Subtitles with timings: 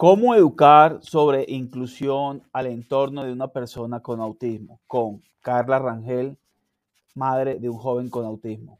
[0.00, 4.80] ¿Cómo educar sobre inclusión al entorno de una persona con autismo?
[4.86, 6.38] Con Carla Rangel,
[7.16, 8.78] madre de un joven con autismo.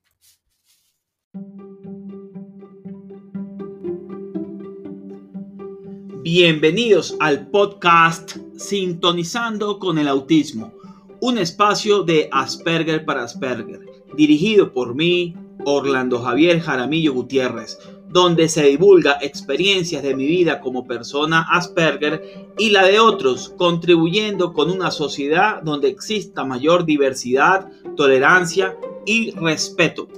[6.23, 10.73] Bienvenidos al podcast Sintonizando con el Autismo,
[11.21, 13.81] un espacio de Asperger para Asperger,
[14.17, 17.77] dirigido por mí, Orlando Javier Jaramillo Gutiérrez,
[18.11, 24.53] donde se divulga experiencias de mi vida como persona Asperger y la de otros, contribuyendo
[24.53, 30.09] con una sociedad donde exista mayor diversidad, tolerancia y respeto.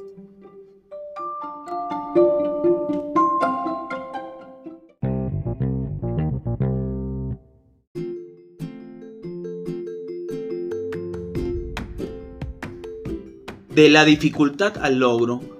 [13.74, 15.59] De la dificultad al logro,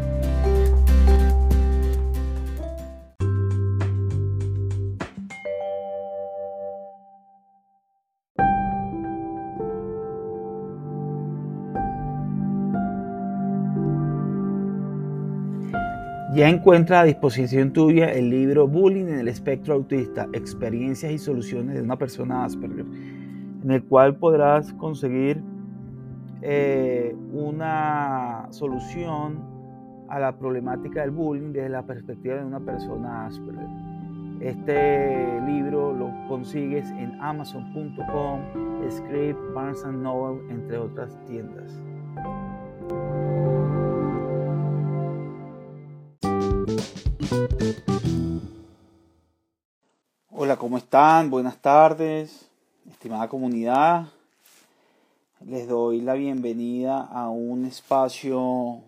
[16.41, 21.75] Ya encuentra a disposición tuya el libro Bullying en el espectro autista, experiencias y soluciones
[21.75, 22.87] de una persona Asperger,
[23.63, 25.43] en el cual podrás conseguir
[26.41, 29.39] eh, una solución
[30.09, 33.67] a la problemática del bullying desde la perspectiva de una persona Asperger.
[34.39, 38.39] Este libro lo consigues en amazon.com,
[38.89, 41.79] Script, Barnes Noble, entre otras tiendas.
[50.31, 51.29] Hola, ¿cómo están?
[51.29, 52.49] Buenas tardes,
[52.89, 54.07] estimada comunidad.
[55.45, 58.81] Les doy la bienvenida a un espacio,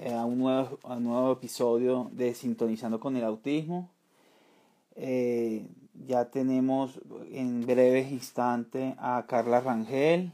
[0.00, 3.88] eh, a un nuevo, a un nuevo episodio de Sintonizando con el Autismo.
[4.94, 5.66] Eh,
[6.06, 7.00] ya tenemos
[7.32, 10.30] en breves instantes a Carla Rangel,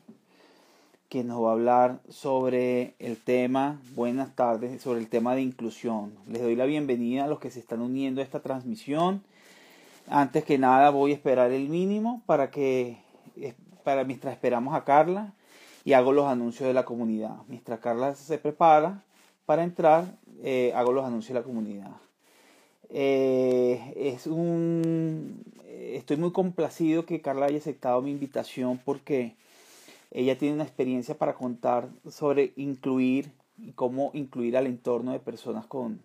[1.09, 6.13] que nos va a hablar sobre el tema, buenas tardes, sobre el tema de inclusión.
[6.31, 9.23] Les doy la bienvenida a los que se están uniendo a esta transmisión.
[10.09, 12.99] Antes que nada voy a esperar el mínimo para que,
[13.85, 15.33] para mientras esperamos a Carla
[15.83, 17.37] y hago los anuncios de la comunidad.
[17.49, 19.03] Mientras Carla se prepara
[19.47, 20.05] para entrar,
[20.43, 21.93] eh, hago los anuncios de la comunidad.
[22.91, 29.37] Eh, es un, estoy muy complacido que Carla haya aceptado mi invitación porque
[30.11, 35.67] ella tiene una experiencia para contar sobre incluir y cómo incluir al entorno de personas
[35.67, 36.01] con,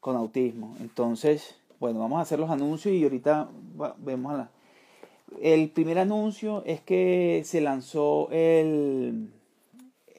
[0.00, 0.76] con autismo.
[0.80, 3.48] Entonces, bueno, vamos a hacer los anuncios y ahorita
[3.98, 4.50] vemos a la...
[5.40, 9.32] El primer anuncio es que se lanzó el,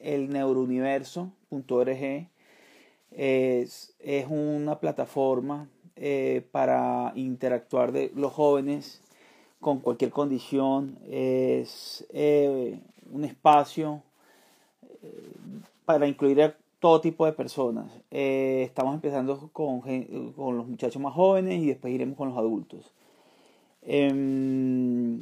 [0.02, 2.28] el neurouniverso.org.
[3.12, 9.04] Es, es una plataforma eh, para interactuar de los jóvenes
[9.64, 11.00] con cualquier condición.
[11.10, 12.80] Es eh,
[13.12, 14.04] un espacio
[15.02, 15.32] eh,
[15.86, 17.92] para incluir a todo tipo de personas.
[18.12, 19.82] Eh, estamos empezando con,
[20.36, 22.94] con, los muchachos más jóvenes y después iremos con los adultos.
[23.82, 25.20] Eh,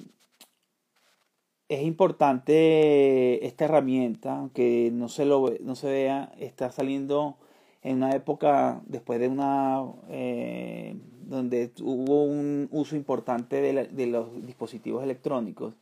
[1.70, 7.38] es importante esta herramienta, aunque no se, lo, no se vea, está saliendo
[7.84, 14.08] en una época después de una eh, donde hubo un uso importante de, la, de,
[14.08, 15.74] los dispositivos electrónicos.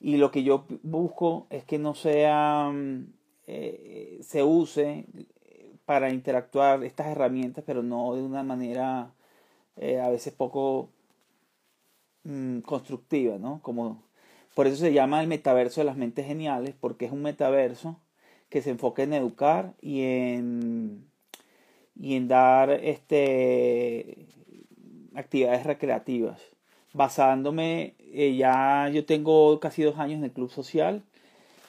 [0.00, 2.72] Y lo que yo busco es que no sea
[3.46, 5.06] eh, se use
[5.84, 9.14] para interactuar estas herramientas pero no de una manera
[9.76, 10.90] eh, a veces poco
[12.24, 14.02] mm, constructiva no como
[14.54, 17.98] por eso se llama el metaverso de las mentes geniales porque es un metaverso
[18.50, 21.07] que se enfoque en educar y en,
[22.00, 24.26] y en dar este,
[25.14, 26.40] actividades recreativas.
[26.92, 31.02] Basándome, eh, ya yo tengo casi dos años en el club social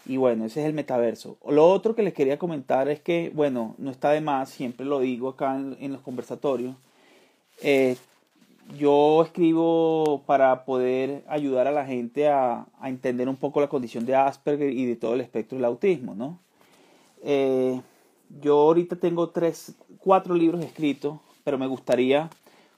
[0.05, 1.37] y bueno, ese es el metaverso.
[1.47, 4.99] Lo otro que les quería comentar es que, bueno, no está de más, siempre lo
[4.99, 6.75] digo acá en, los conversatorios.
[7.61, 7.95] Eh,
[8.77, 14.15] yo escribo para poder ayudar a la gente a, entender un poco la condición de
[14.15, 16.39] Asperger y de todo el espectro del autismo, ¿no?
[17.23, 17.79] Eh,
[18.41, 22.29] yo ahorita tengo tres, cuatro libros escritos, pero me gustaría,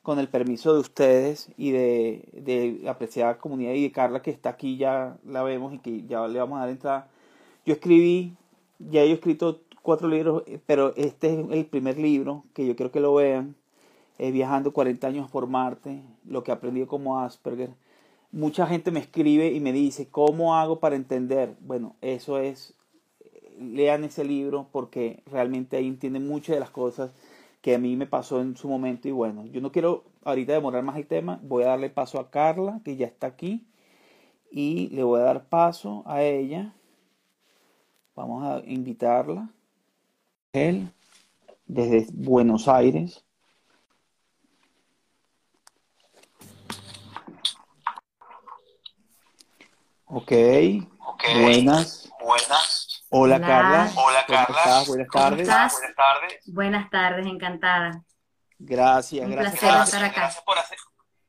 [0.03, 4.31] con el permiso de ustedes y de, de la apreciada comunidad y de Carla que
[4.31, 7.07] está aquí, ya la vemos y que ya le vamos a dar entrada.
[7.65, 8.33] Yo escribí,
[8.79, 13.00] ya he escrito cuatro libros, pero este es el primer libro que yo quiero que
[13.00, 13.56] lo vean
[14.18, 17.71] eh, viajando 40 años por Marte, lo que aprendí como Asperger.
[18.31, 21.56] Mucha gente me escribe y me dice, ¿cómo hago para entender?
[21.59, 22.73] Bueno, eso es,
[23.61, 27.11] lean ese libro porque realmente ahí entienden muchas de las cosas
[27.61, 30.83] que a mí me pasó en su momento y bueno, yo no quiero ahorita demorar
[30.83, 33.65] más el tema, voy a darle paso a Carla, que ya está aquí,
[34.51, 36.73] y le voy a dar paso a ella.
[38.15, 39.49] Vamos a invitarla.
[40.53, 40.91] Él,
[41.65, 43.23] desde Buenos Aires.
[50.05, 50.31] Ok.
[51.41, 52.11] Buenas.
[52.21, 52.81] Buenas.
[53.13, 53.91] Hola, Carla.
[53.95, 54.83] Hola Carla.
[54.87, 55.47] Buenas tardes.
[55.47, 56.53] Buenas tardes.
[56.53, 58.03] Buenas tardes, encantada.
[58.57, 59.59] Gracias, Un gracias.
[59.59, 60.21] placer por- estar acá.
[60.21, 60.77] Gracias por, hacer,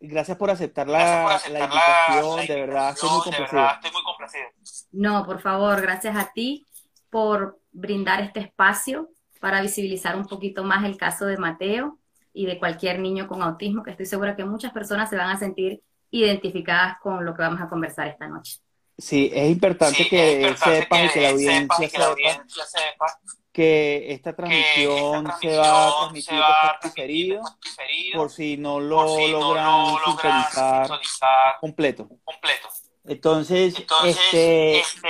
[0.01, 3.19] Gracias por aceptar la, gracias por la aceptar la, invitación, la de verdad, estoy muy
[3.19, 3.61] invitación, de complacido.
[3.63, 4.45] verdad, estoy muy complacido.
[4.93, 6.67] No, por favor, gracias a ti
[7.11, 9.09] por brindar este espacio
[9.41, 11.99] para visibilizar un poquito más el caso de Mateo
[12.33, 15.37] y de cualquier niño con autismo, que estoy segura que muchas personas se van a
[15.39, 18.59] sentir identificadas con lo que vamos a conversar esta noche.
[18.99, 21.99] Sí, es importante Sí, que es importante sepas y que la sepas audiencia y que
[21.99, 23.21] la sepa audiencia sepa
[23.53, 28.19] que esta que transmisión se va a transmitir se va a por transmitir por diferido,
[28.19, 32.09] por si no lo no logran lo logran sintonizar sintonizar completo.
[32.25, 32.69] completo.
[33.05, 35.09] Entonces, Entonces, este, este,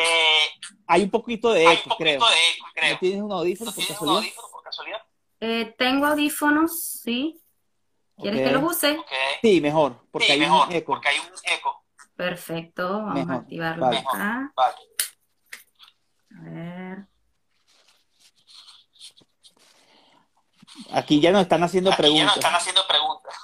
[0.87, 2.21] hay un poquito de eco, poquito creo.
[2.21, 2.93] de eco, creo.
[2.95, 4.19] ¿No tienes un audífono ¿No por tienes un casualidad?
[4.23, 4.99] audífono por casualidad?
[5.41, 7.39] Eh, tengo audífonos, ¿sí?
[8.17, 8.99] ¿Quieres que los use?
[9.43, 10.93] Sí, mejor, porque Sí, hay mejor, un eco.
[10.93, 11.82] porque hay un eco.
[12.23, 13.99] Perfecto, vamos Mejor, a activarlo vale.
[13.99, 14.53] acá.
[14.55, 14.77] Vale.
[16.39, 17.07] A ver.
[20.93, 22.37] Aquí ya nos están haciendo Aquí ya nos preguntas.
[22.37, 23.35] están haciendo preguntas.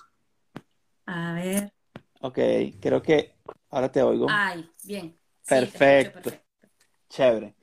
[1.06, 1.72] A ver.
[2.20, 2.38] Ok,
[2.80, 3.34] creo que
[3.70, 4.28] ahora te oigo.
[4.30, 5.18] Ay, bien.
[5.42, 6.30] Sí, Perfecto.
[7.08, 7.56] Chévere.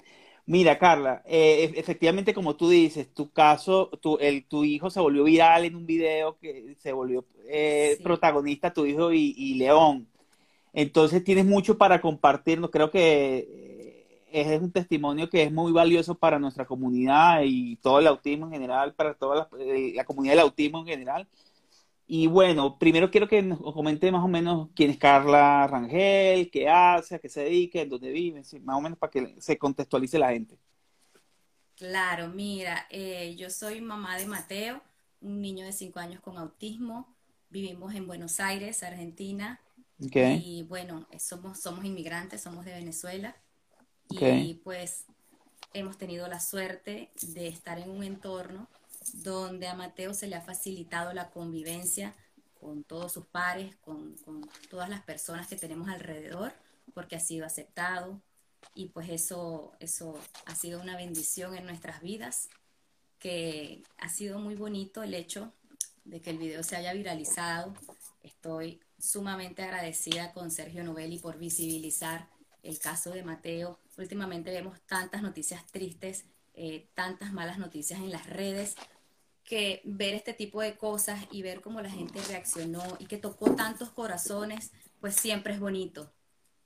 [0.47, 4.99] Mira, Carla, eh, e- efectivamente, como tú dices, tu caso, tu, el, tu hijo se
[4.99, 8.03] volvió viral en un video que se volvió eh, Sí.
[8.03, 10.09] protagonista, tu hijo y, y León.
[10.75, 12.69] Entonces tienes mucho para compartirnos.
[12.69, 17.99] Creo que eh, es un testimonio que es muy valioso para nuestra comunidad y todo
[17.99, 21.27] el autismo en general, para toda la, eh, la comunidad del autismo en general.
[22.07, 26.67] Y bueno, primero quiero que nos comente más o menos quién es Carla Rangel, qué
[26.69, 30.19] hace, a qué se dedica, en dónde vive, más o menos para que se contextualice
[30.19, 30.57] la gente.
[31.77, 34.81] Claro, mira, eh, yo soy mamá de Mateo,
[35.21, 37.15] un niño de 5 años con autismo.
[37.49, 39.61] Vivimos en Buenos Aires, Argentina.
[40.03, 43.35] Ok, Y bueno, eh, somos, somos inmigrantes, somos de Venezuela.
[44.09, 44.21] Ok.
[44.21, 45.05] Y pues
[45.73, 48.67] hemos tenido la suerte de estar en un entorno
[49.13, 52.15] donde a Mateo se le ha facilitado la convivencia
[52.59, 56.53] con todos sus pares, con, con todas las personas que tenemos alrededor,
[56.93, 58.21] porque ha sido aceptado.
[58.73, 62.49] Y pues eso, eso ha sido una bendición en nuestras vidas,
[63.19, 65.53] que ha sido muy bonito el hecho
[66.03, 67.73] de que el video se haya viralizado.
[68.23, 72.27] Estoy sumamente agradecida con Sergio Novelli por visibilizar
[72.63, 73.79] el caso de Mateo.
[73.97, 78.75] Últimamente vemos tantas noticias tristes, eh, tantas malas noticias en las redes,
[79.43, 83.53] que ver este tipo de cosas y ver cómo la gente reaccionó y que tocó
[83.55, 86.11] tantos corazones, pues siempre es bonito.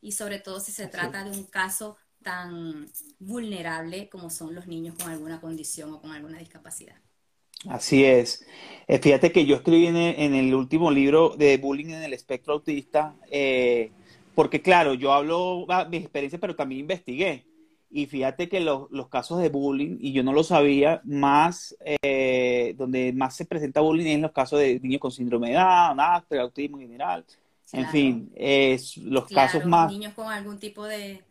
[0.02, 4.96] Y sobre todo si se trata de un caso tan vulnerable como son los niños
[4.96, 6.96] con alguna condición o con alguna discapacidad.
[7.68, 8.46] Así es.
[8.88, 12.14] Eh, fíjate que yo escribí en el, en el último libro de bullying en el
[12.14, 13.92] espectro autista, eh,
[14.34, 17.46] porque claro, yo hablo ah, mi experiencia, pero también investigué.
[17.92, 22.76] Y fíjate que los, los casos de bullying, y yo no lo sabía, más, eh,
[22.78, 26.00] donde más se presenta bullying es en los casos de niños con síndrome de Down,
[26.00, 27.26] Asperger, autismo en general.
[27.72, 29.92] En fin, es los Claro, casos más...
[29.92, 31.24] niños con algún tipo de,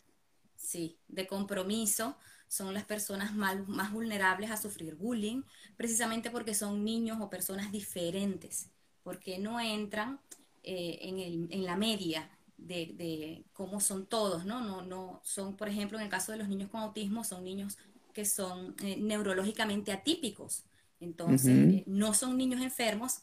[0.56, 2.16] sí, de compromiso
[2.48, 5.42] son las personas mal- más vulnerables a sufrir bullying,
[5.76, 8.70] precisamente porque son niños o personas diferentes,
[9.02, 10.20] porque no entran
[10.64, 14.60] eh, en el- en la media de, de cómo son todos, ¿no?
[14.60, 17.78] No, no, son, por ejemplo, en el caso de los niños con autismo, son niños
[18.12, 20.64] que son eh, neurológicamente atípicos.
[21.00, 21.68] Entonces, Ujú.
[21.68, 23.20] eh, no son niños enfermos,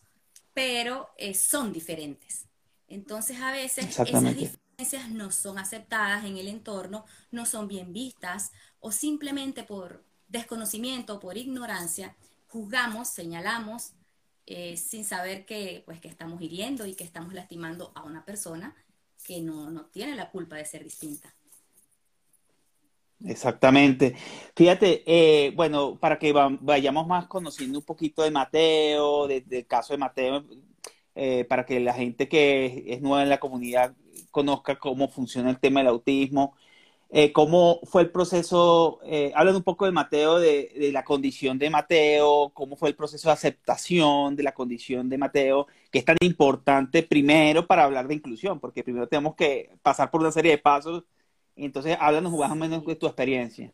[0.53, 2.47] pero eh, son diferentes.
[2.87, 8.51] Entonces, a veces esas diferencias no son aceptadas en el entorno, no son bien vistas,
[8.87, 12.15] o simplemente por desconocimiento, por ignorancia,
[12.47, 13.93] juzgamos, señalamos,
[14.45, 18.75] eh, sin saber que, pues, que estamos hiriendo y que estamos lastimando a una persona
[19.25, 21.33] que no, no tiene la culpa de ser distinta.
[23.25, 24.15] Exactamente.
[24.55, 29.65] Fíjate, eh, bueno, para que va- vayamos más conociendo un poquito de Mateo, de- del
[29.65, 30.45] caso de Mateo,
[31.15, 33.95] eh, para que la gente que es nueva en la comunidad
[34.31, 36.55] conozca cómo funciona el tema del autismo,
[37.09, 41.57] eh, cómo fue el proceso, eh, hablan un poco de Mateo, de, de la condición
[41.59, 46.05] de Mateo, cómo fue el proceso de aceptación de la condición de Mateo, que es
[46.05, 50.51] tan importante primero para hablar de inclusión, porque primero tenemos que pasar por una serie
[50.51, 51.03] de pasos
[51.55, 53.71] entonces, háblanos más o menos de tu experiencia.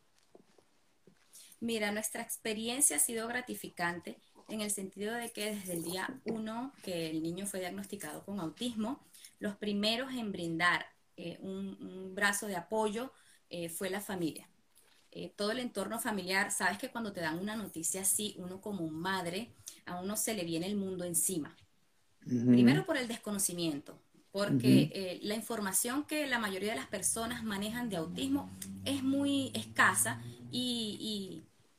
[1.59, 4.17] Mira, nuestra experiencia ha sido gratificante
[4.49, 8.39] en el sentido de que desde el día uno que el niño fue diagnosticado con
[8.39, 8.99] autismo,
[9.39, 10.85] los primeros en brindar
[11.17, 13.11] eh, un, un brazo de apoyo
[13.51, 14.49] eh, fue la familia.
[15.11, 18.89] Eh, todo el entorno familiar, sabes que cuando te dan una noticia así, uno como
[18.89, 19.51] madre,
[19.85, 21.57] a uno se le viene el mundo encima.
[22.49, 23.99] Primero por el desconocimiento,
[24.31, 28.49] porque eh, la información que la mayoría de las personas manejan de autismo
[28.85, 30.97] es muy escasa y,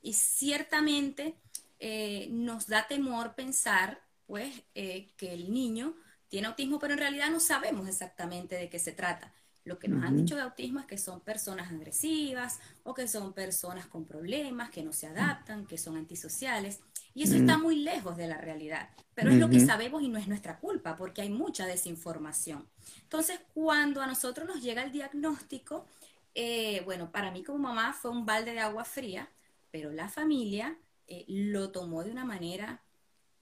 [0.02, 1.36] y- y ciertamente
[1.78, 5.94] eh, nos da temor pensar pues eh, que el niño
[6.28, 9.32] tiene autismo, pero en realidad no sabemos exactamente de qué se trata.
[9.64, 10.22] Lo que nos han Ujú.
[10.22, 14.82] dicho de autismo es que son personas agresivas o que son personas con problemas, que
[14.82, 16.80] no se adaptan, que son antisociales.
[17.14, 17.62] Y eso está Mm.
[17.62, 20.96] muy lejos de la realidad, pero es lo que sabemos y no es nuestra culpa,
[20.96, 22.66] porque hay mucha desinformación.
[23.02, 25.86] Entonces, cuando a nosotros nos llega el diagnóstico,
[26.34, 29.28] eh, bueno, para mí como mamá fue un balde de agua fría,
[29.70, 32.82] pero la familia eh, lo tomó de una manera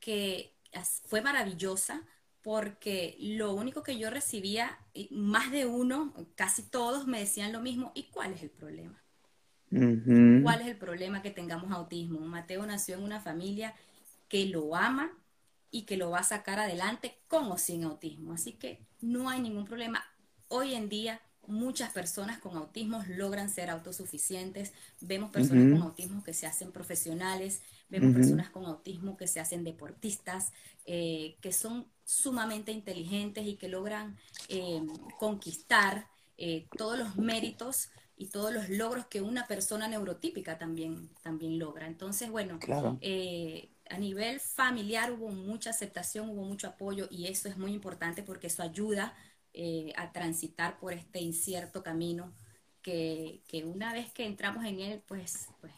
[0.01, 0.57] que
[1.07, 2.03] fue maravillosa
[2.43, 4.79] porque lo único que yo recibía,
[5.11, 9.03] más de uno, casi todos me decían lo mismo, ¿y cuál es el problema?
[9.71, 12.19] ¿Cuál es el problema que tengamos autismo?
[12.21, 13.75] Mateo nació en una familia
[14.29, 15.13] que lo ama
[15.71, 18.33] y que lo va a sacar adelante con o sin autismo.
[18.33, 20.05] Así que no hay ningún problema.
[20.49, 24.73] Hoy en día muchas personas con autismo logran ser autosuficientes.
[25.01, 29.65] Vemos personas con autismo que se hacen profesionales, vemos personas con autismo que se hacen
[29.65, 30.53] deportistas,
[30.85, 34.83] eh, que son sumamente inteligentes y que logran eh,
[35.19, 41.59] conquistar eh, todos los méritos y todos los logros que una persona neurotípica también, también
[41.59, 41.87] logra.
[41.87, 42.99] Entonces, bueno, Claro.
[43.01, 48.23] eh, a nivel familiar hubo mucha aceptación, hubo mucho apoyo y eso es muy importante
[48.25, 49.15] porque eso ayuda
[49.97, 52.33] a transitar por este incierto camino
[52.83, 55.73] que, que una vez que entramos en él, pues, pues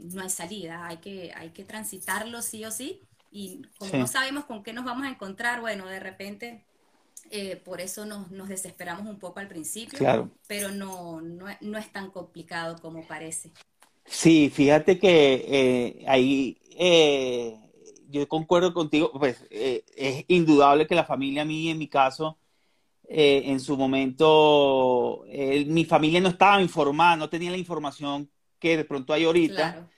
[0.00, 3.00] no hay salida, hay que, hay que transitarlo sí o sí
[3.32, 3.98] y como Sí.
[3.98, 6.64] no sabemos con qué nos vamos a encontrar, bueno, de repente
[7.30, 10.28] eh, por eso nos, nos desesperamos un poco al principio, Claro.
[10.46, 13.50] pero no, no, es- no es tan complicado como parece.
[14.04, 17.56] Sí, fíjate que eh, ahí eh,
[18.10, 22.38] yo concuerdo contigo, pues eh, es indudable que la familia a mí, en mi caso,
[23.14, 25.24] en su momento,
[25.66, 29.54] mi familia no estaba informada, no tenía la información que de pronto hay ahorita.
[29.54, 29.88] Claro,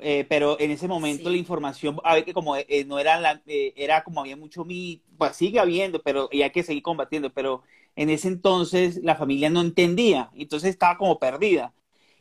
[0.00, 1.34] Eh, pero en ese momento Sí.
[1.34, 4.64] la información, a ver que como eh, no era la, eh, era como había mucho
[4.64, 7.62] mito, pues sigue habiendo, pero y hay que seguir combatiendo, pero
[7.96, 11.74] en ese entonces la familia no entendía, entonces estaba como perdida.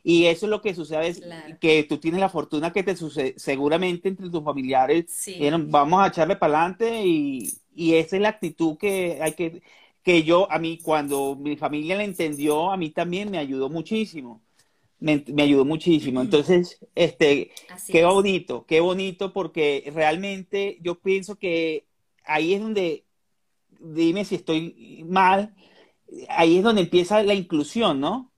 [0.03, 1.57] Y eso es lo que sucede, es Claro.
[1.59, 5.37] que tú tienes la fortuna que te sucede, seguramente entre tus familiares, sí.
[5.69, 9.61] vamos a echarle para adelante y, y esa es la actitud que hay que,
[10.03, 14.41] que yo, a mí, cuando mi familia la entendió, a mí también me ayudó muchísimo.
[14.99, 16.21] Me, me ayudó muchísimo.
[16.21, 18.05] Entonces, este, Así Qué es.
[18.05, 21.87] bonito, qué bonito, porque realmente yo pienso que
[22.25, 23.05] ahí es donde,
[23.79, 25.55] dime si estoy mal,
[26.29, 28.31] ahí es donde empieza la inclusión, ¿no?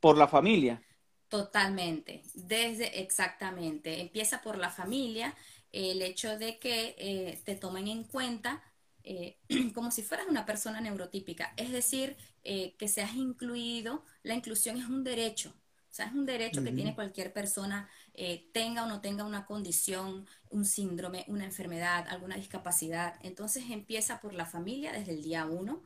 [0.00, 0.82] Por la familia.
[1.28, 4.00] Totalmente, desde exactamente.
[4.00, 5.36] Empieza por la familia,
[5.70, 8.62] el hecho de que eh, te tomen en cuenta
[9.04, 9.38] eh,
[9.74, 14.04] como si fueras una persona neurotípica, es decir, eh, que seas incluido.
[14.24, 15.54] La inclusión es un derecho,
[15.90, 19.44] o sea, es un derecho que tiene cualquier persona, eh, tenga o no tenga una
[19.44, 23.14] condición, un síndrome, una enfermedad, alguna discapacidad.
[23.22, 25.82] Entonces empieza por la familia desde el día uno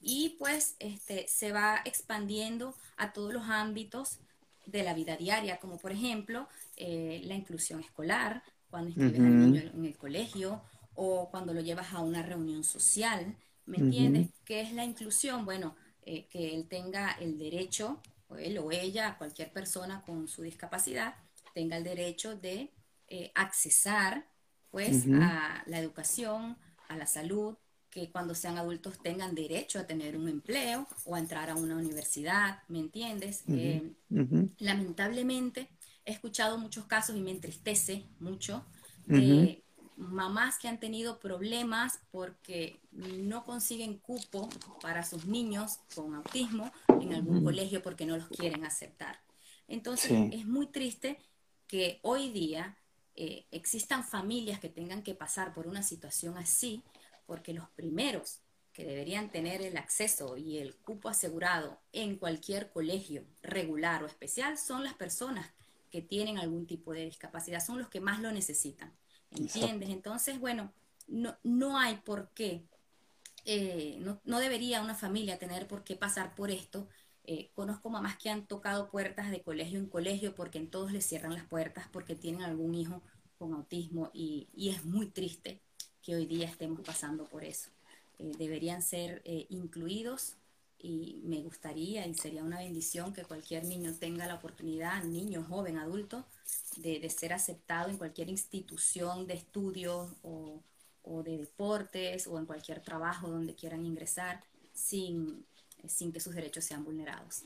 [0.00, 4.18] y pues este, se va expandiendo a todos los ámbitos
[4.66, 9.60] de la vida diaria, como por ejemplo eh, la inclusión escolar, cuando inscribes al niño
[9.60, 10.62] en, en el colegio
[10.94, 14.30] o cuando lo llevas a una reunión social, ¿me entiendes?
[14.44, 15.44] ¿Qué es la inclusión?
[15.44, 20.42] Bueno, eh, que él tenga el derecho, o él o ella, cualquier persona con su
[20.42, 21.14] discapacidad,
[21.54, 22.72] tenga el derecho de
[23.08, 24.26] eh, accesar
[24.70, 26.56] pues a la educación,
[26.88, 27.56] a la salud,
[27.90, 31.76] que cuando sean adultos tengan derecho a tener un empleo o a entrar a una
[31.76, 33.44] universidad, ¿me entiendes?
[33.46, 33.92] Eh,
[34.58, 35.68] lamentablemente
[36.04, 38.66] he escuchado muchos casos y me entristece mucho
[39.06, 39.62] de
[39.96, 44.48] mamás que han tenido problemas porque no consiguen cupo
[44.82, 49.20] para sus niños con autismo en algún colegio porque no los quieren aceptar.
[49.68, 50.30] Entonces Sí.
[50.32, 51.18] es muy triste
[51.66, 52.76] que hoy día
[53.16, 56.82] eh, existan familias que tengan que pasar por una situación así
[57.26, 58.40] porque los primeros
[58.72, 64.58] que deberían tener el acceso y el cupo asegurado en cualquier colegio regular o especial
[64.58, 65.48] son las personas
[65.92, 68.92] que tienen algún tipo de discapacidad, son los que más lo necesitan.
[69.30, 69.90] ¿Entiendes?
[69.90, 70.72] Entonces, bueno,
[71.06, 72.64] no, no hay por qué,
[73.44, 76.88] eh, no, debería una familia tener por qué pasar por esto.
[77.24, 81.06] Eh, conozco mamás que han tocado puertas de colegio en colegio porque en todos les
[81.06, 83.02] cierran las puertas porque tienen algún hijo
[83.38, 85.60] con autismo y, es muy triste
[86.02, 87.70] que hoy día estemos pasando por eso.
[88.18, 90.36] Eh, deberían ser eh, incluidos
[90.78, 95.78] y me gustaría y sería una bendición que cualquier niño tenga la oportunidad, niño, joven,
[95.78, 96.26] adulto,
[96.76, 100.62] de, de ser aceptado en cualquier institución de estudios o,
[101.04, 104.42] o de deportes o en cualquier trabajo donde quieran ingresar
[104.72, 105.46] sin,
[105.86, 107.42] sin que sus derechos sean vulnerados.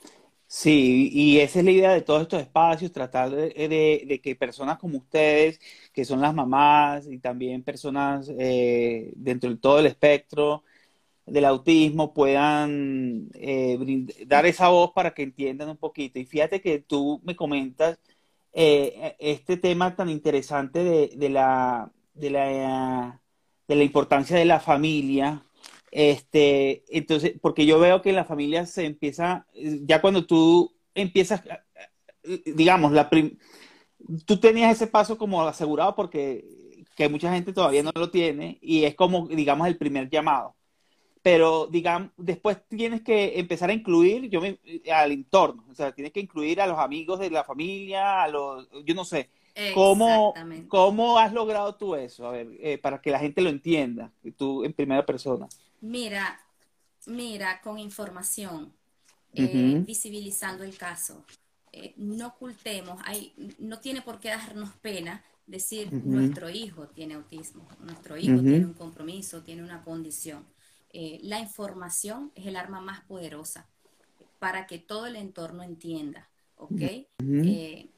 [0.50, 4.34] Sí, y esa es la idea de todos estos espacios, tratar de, de- de que
[4.34, 5.60] personas como ustedes,
[5.92, 10.64] que son las mamás y también personas eh, dentro de todo el espectro
[11.26, 13.78] del autismo, puedan eh,
[14.26, 16.18] dar esa voz para que entiendan un poquito.
[16.20, 17.98] Y fíjate que tú me comentas
[18.52, 23.22] eh, este tema tan interesante de, de la, de la,
[23.68, 25.44] de la importancia de la familia.
[25.90, 30.75] Este, entonces, porque yo veo que en la familia se empieza, eh, ya cuando tú
[30.94, 31.42] empiezas,
[32.25, 33.38] eh, digamos, la prim-
[34.26, 36.44] tú tenías ese paso como asegurado porque
[36.96, 40.57] que mucha gente todavía no lo tiene y es como, digamos, el primer llamado.
[41.22, 44.59] Pero, digamos, después tienes que empezar a incluir yo me-
[44.92, 48.68] al entorno, o sea, tienes que incluir a los amigos de la familia, a los,
[48.85, 49.31] yo no sé,
[49.75, 50.35] ¿cómo,
[50.68, 52.27] cómo has logrado tú eso?
[52.27, 55.49] A ver, eh, para que la gente lo entienda, tú en primera persona.
[55.81, 56.40] Mira,
[57.07, 58.73] mira, con información,
[59.35, 61.25] eh, visibilizando el caso.
[61.73, 67.66] Eh, no ocultemos, hay, no tiene por qué darnos pena decir nuestro hijo tiene autismo,
[67.81, 70.44] nuestro hijo tiene un compromiso, tiene una condición.
[70.90, 73.66] Eh, la información es el arma más poderosa
[74.38, 76.81] para que todo el entorno entienda, ¿ok?
[77.21, 77.88] Eh,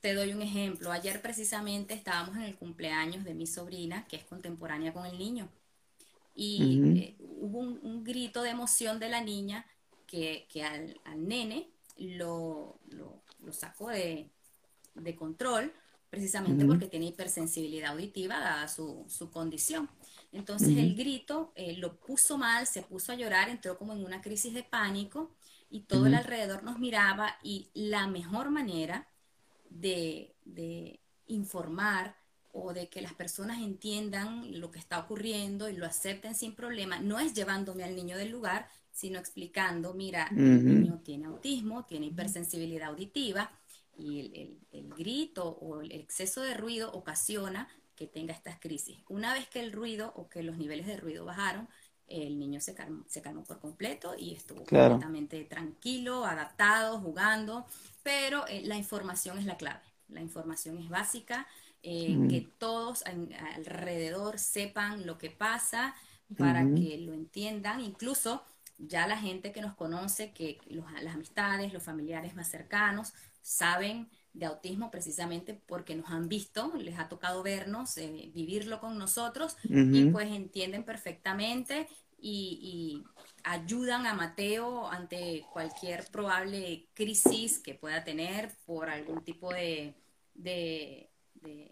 [0.00, 0.92] te doy un ejemplo.
[0.92, 5.50] Ayer precisamente estábamos en el cumpleaños de mi sobrina, que es contemporánea con el niño.
[6.34, 9.66] Y eh, hubo un, un grito de emoción de la niña
[10.06, 14.30] que, que al, al nene lo, lo- lo sacó de,
[14.94, 15.72] de control
[16.10, 19.90] precisamente porque tiene hipersensibilidad auditiva dada su, su condición.
[20.32, 24.22] Entonces el grito eh, lo puso mal, se puso a llorar, entró como en una
[24.22, 25.34] crisis de pánico
[25.70, 29.08] y todo el alrededor nos miraba y la mejor manera
[29.70, 32.16] de, de informar
[32.52, 36.98] o de que las personas entiendan lo que está ocurriendo y lo acepten sin problema,
[37.00, 42.06] no es llevándome al niño del lugar, sino explicando, mira, el niño tiene autismo, tiene
[42.06, 43.50] hipersensibilidad auditiva
[43.98, 48.98] y el, el- el grito o el exceso de ruido ocasiona que tenga estas crisis.
[49.08, 51.68] Una vez que el ruido o que los niveles de ruido bajaron,
[52.08, 54.96] el niño se calmó, se calmó por completo y estuvo Claro.
[54.96, 57.66] completamente tranquilo, adaptado, jugando,
[58.02, 59.80] pero eh, la información es la clave.
[60.08, 61.46] La información es básica,
[61.82, 65.94] eh, Mm, que todos en- alrededor sepan lo que pasa
[66.36, 68.44] para que lo entiendan, incluso
[68.78, 74.08] ya la gente que nos conoce, que los- las amistades, los familiares más cercanos, saben
[74.38, 79.56] de autismo precisamente porque nos han visto, les ha tocado vernos, eh, vivirlo con nosotros
[79.90, 83.04] y pues entienden perfectamente y, y
[83.44, 89.94] ayudan a Mateo ante cualquier probable crisis que pueda tener por algún tipo de,
[90.34, 91.70] de, de-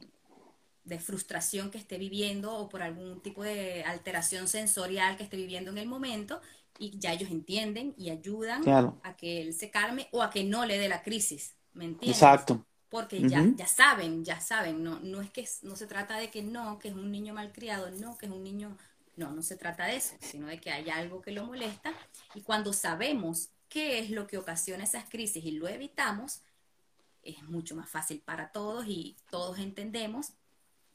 [0.85, 5.71] de frustración que esté viviendo o por algún tipo de alteración sensorial que esté viviendo
[5.71, 6.41] en el momento
[6.79, 10.45] y ya ellos entienden y ayudan Claro, a que él se calme o a que
[10.45, 12.17] no le dé la crisis, ¿me entiendes?
[12.17, 12.65] exacto.
[12.89, 16.43] Porque ya, ya saben, ya saben, no, no es que no se trata de que
[16.43, 18.77] no, que es un niño malcriado, no, que es un niño,
[19.17, 21.93] no, no se trata de eso, sino de que hay algo que lo molesta
[22.35, 26.43] y cuando sabemos qué es lo que ocasiona esas crisis y lo evitamos,
[27.25, 30.35] es mucho más fácil para todos y todos entendemos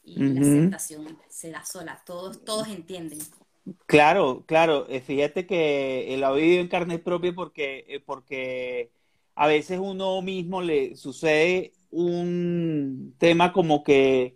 [0.03, 3.19] y la aceptación se da sola, todos, todos entienden.
[3.85, 4.87] Claro, claro.
[4.89, 8.91] Eh, Fíjate que eh, lo he vivido en carne propia porque, eh, porque
[9.39, 14.35] a veces uno mismo le sucede un tema como que,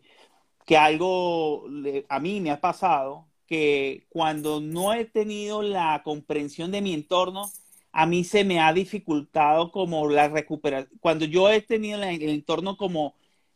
[0.65, 6.71] que algo le- a mí me ha pasado, que cuando no he tenido la comprensión
[6.71, 7.51] de mi entorno,
[7.91, 10.97] a mí se me ha dificultado como la recuperación.
[11.01, 13.15] Cuando yo he tenido la- el entorno como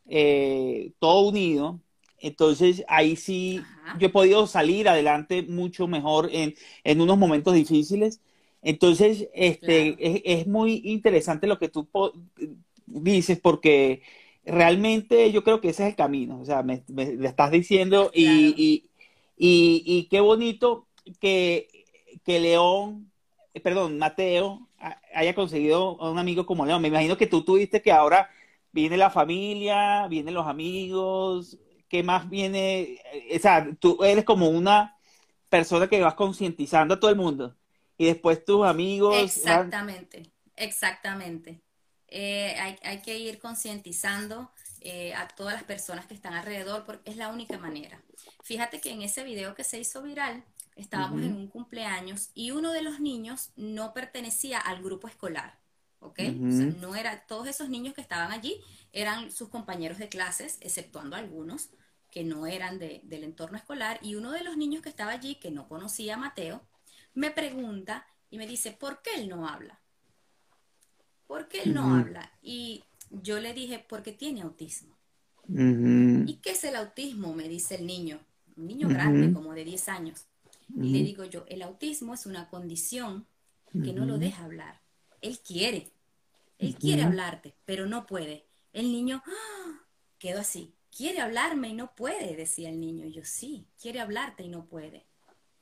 [0.09, 1.81] eh, todo unido,
[2.19, 3.97] entonces ahí sí Ajá.
[3.99, 8.21] yo he podido salir adelante mucho mejor en, en unos momentos difíciles.
[8.61, 9.97] Entonces, este, Claro.
[9.99, 12.13] es, es muy interesante lo que tú po-
[12.85, 14.01] dices porque
[14.45, 16.39] realmente yo creo que ese es el camino.
[16.41, 16.83] O sea, me,
[17.25, 18.55] estás diciendo y, Claro.
[18.57, 18.89] y,
[19.37, 20.87] y, y qué bonito
[21.19, 21.67] que,
[22.25, 23.11] que León,
[23.53, 26.81] eh, perdón, Mateo ha- haya conseguido a un amigo como León.
[26.81, 28.29] Me imagino que tú tuviste que ahora
[28.71, 31.57] viene la familia, vienen los amigos,
[31.89, 32.99] ¿qué más viene?
[33.35, 34.95] O sea, tú eres como una
[35.49, 37.55] persona que vas concientizando a todo el mundo
[37.97, 41.61] y después tus amigos Exactamente, exactamente.
[42.07, 47.11] Eh, hay, hay que ir concientizando eh, a todas las personas que están alrededor porque
[47.11, 48.01] es la única manera.
[48.41, 50.43] Fíjate que en ese video que se hizo viral,
[50.75, 55.59] estábamos en un cumpleaños y uno de los niños no pertenecía al grupo escolar,
[55.99, 56.19] ¿ok?
[56.47, 56.75] O sea, Ujú.
[56.77, 61.69] no era, todos esos niños que estaban allí eran sus compañeros de clases, exceptuando algunos
[62.11, 65.35] que no eran de- del entorno escolar, y uno de los niños que estaba allí,
[65.35, 66.65] que no conocía a Mateo,
[67.17, 69.79] me pregunta y me dice, ¿por qué él no habla?
[71.25, 72.31] ¿Por qué él no habla?
[72.43, 74.95] Y yo le dije, porque tiene autismo.
[75.47, 77.33] ¿Y qué es el autismo?
[77.33, 78.19] Me dice el niño,
[78.55, 80.25] un niño grande, como de 10 años.
[80.75, 83.25] Y le digo yo, el autismo es una condición
[83.71, 84.79] que no lo deja hablar.
[85.21, 85.91] Él quiere,
[86.59, 88.45] él quiere hablarte, pero no puede.
[88.73, 89.81] El niño ¡ah!
[90.19, 93.05] quedó así, quiere hablarme y no puede, decía el niño.
[93.05, 95.07] Y yo, sí, quiere hablarte y no puede.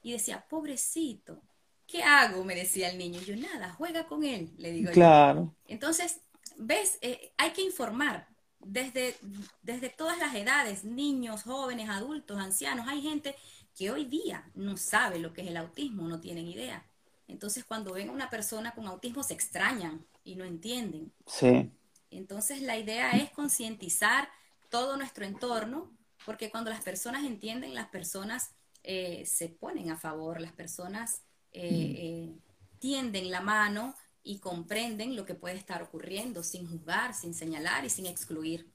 [0.05, 1.41] Y decía, pobrecito,
[1.87, 2.43] ¿qué hago?
[2.45, 3.19] Me decía el niño.
[3.21, 4.97] Y yo, nada, juega con él, le digo yo.
[4.97, 6.21] Claro, Entonces,
[6.57, 8.27] ves, Eh, hay que informar
[8.59, 9.17] desde,
[9.61, 12.87] desde todas las edades, niños, jóvenes, adultos, ancianos.
[12.87, 13.35] Hay gente
[13.75, 16.85] que hoy día no sabe lo que es el autismo, no tienen idea.
[17.27, 21.11] Entonces, cuando ven a una persona con autismo, se extrañan y no entienden.
[21.27, 21.71] sí,
[22.11, 24.29] Entonces, la idea es concientizar
[24.69, 28.51] todo nuestro entorno, porque cuando las personas entienden, las personas
[28.85, 32.39] eh, se ponen a favor, las personas eh, eh,
[32.79, 37.89] tienden la mano y comprenden lo que puede estar ocurriendo sin juzgar, sin señalar y
[37.89, 38.71] sin excluir.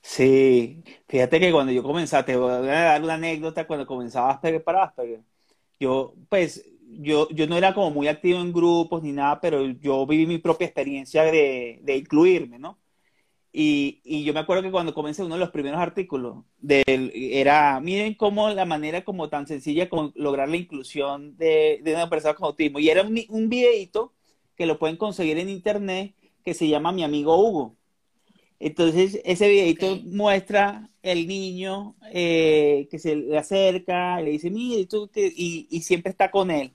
[0.00, 0.82] sí.
[1.08, 4.84] Fíjate que cuando yo comenzaba, te voy a dar una anécdota, cuando comenzaba Asperger para
[4.84, 5.22] Asperger,
[5.80, 10.06] yo, pues, yo, yo no era como muy activo en grupos ni nada, pero yo
[10.06, 12.78] viví mi propia experiencia de, de incluirme, ¿no?
[13.54, 17.80] Y, y yo me acuerdo que cuando comencé uno de los primeros artículos del, era,
[17.80, 22.34] miren cómo la manera como tan sencilla como lograr la inclusión de, de una persona
[22.34, 22.78] con autismo.
[22.78, 24.14] Y era un, un videito
[24.56, 27.76] que lo pueden conseguir en internet que se llama Mi amigo Hugo.
[28.58, 34.86] Entonces, ese videito muestra el niño eh, que se le acerca, le dice, mire, ¿y
[34.86, 36.72] tú qué?", y, y siempre está con él.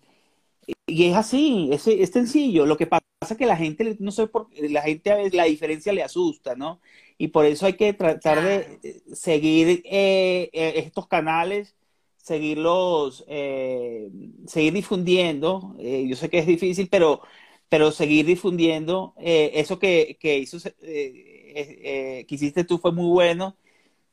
[0.85, 2.65] Y es así, es, es sencillo.
[2.65, 5.45] Lo que pasa es que la gente, no sé por la gente a veces la
[5.45, 6.81] diferencia le asusta, ¿no?
[7.17, 11.75] Y por eso hay que tratar de eh, seguir eh, eh, estos canales,
[12.17, 14.09] seguirlos, eh,
[14.47, 15.75] seguir difundiendo.
[15.79, 17.21] Eh, yo sé que es difícil, pero,
[17.69, 23.57] pero seguir difundiendo eso que, que hizo, que hiciste tú fue muy bueno.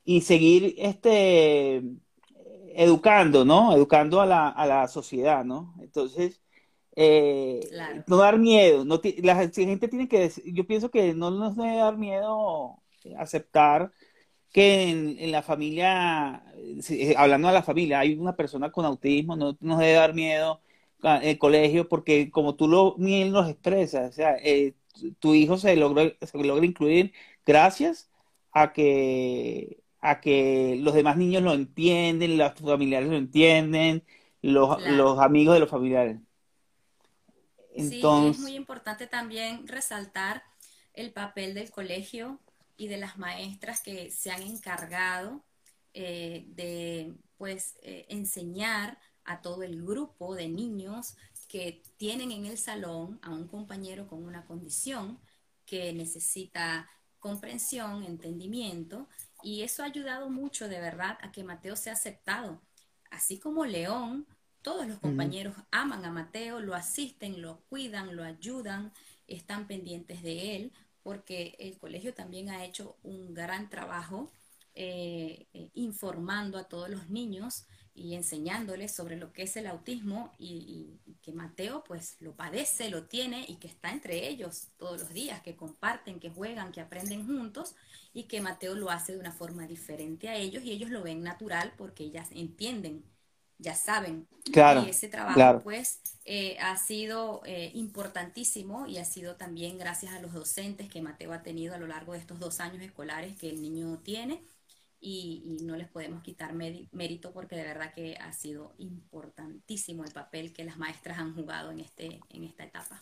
[0.05, 1.83] Y seguir este
[2.75, 3.73] educando, ¿no?
[3.75, 5.75] Educando a la, a la sociedad, ¿no?
[5.81, 6.41] Entonces,
[6.95, 8.03] eh, Claro.
[8.07, 8.85] no dar miedo.
[8.85, 12.81] No la gente tiene que, yo pienso que no nos debe dar miedo
[13.17, 13.91] aceptar
[14.51, 18.85] que en, en la familia, eh, si- hablando de la familia, hay una persona con
[18.85, 20.61] autismo, no nos debe dar miedo
[21.21, 25.57] el colegio, porque como tú lo bien los expresas, o sea, eh, tu tu hijo
[25.57, 27.13] se logró, se logra incluir
[27.45, 28.09] gracias
[28.51, 34.03] a que, a que los demás niños lo entienden, los familiares lo entienden,
[34.41, 34.95] los, Claro.
[34.95, 36.17] los amigos de los familiares.
[37.77, 40.43] Sí, es muy importante también resaltar
[40.93, 42.39] el papel del colegio
[42.77, 45.43] y de las maestras que se han encargado
[45.93, 51.15] eh, de pues eh, enseñar a todo el grupo de niños
[51.47, 55.19] que tienen en el salón a un compañero con una condición
[55.65, 59.07] que necesita comprensión, entendimiento,
[59.41, 62.61] y eso ha ayudado mucho de verdad a que Mateo sea aceptado.
[63.09, 64.27] Así como León,
[64.65, 68.91] todos los compañeros aman a Mateo, lo asisten, lo cuidan, lo ayudan,
[69.27, 70.73] están pendientes de él,
[71.03, 74.31] porque el colegio también ha hecho un gran trabajo
[74.73, 80.33] eh, eh, informando a todos los niños y enseñándoles sobre lo que es el autismo
[80.39, 85.13] y, que Mateo pues lo padece, lo tiene y que está entre ellos todos los
[85.13, 87.75] días, que comparten, que juegan, que aprenden juntos
[88.13, 91.21] y que Mateo lo hace de una forma diferente a ellos y ellos lo ven
[91.21, 93.03] natural porque ya entienden,
[93.57, 94.27] ya saben.
[94.51, 95.63] Claro, y ese trabajo claro.
[95.63, 101.01] pues eh, ha sido eh, importantísimo y ha sido también gracias a los docentes que
[101.01, 104.43] Mateo ha tenido a lo largo de estos dos años escolares que el niño tiene
[104.99, 110.53] y, no les podemos quitar mérito porque de verdad que ha sido importantísimo el papel
[110.53, 112.99] que las maestras han jugado en, este, en esta etapa.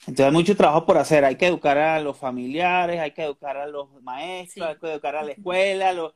[0.00, 3.56] Entonces hay mucho trabajo por hacer, hay que educar a los familiares, hay que educar
[3.56, 6.12] a los maestros, hay que educar a la escuela,